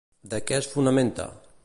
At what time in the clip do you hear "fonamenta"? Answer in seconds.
0.71-1.29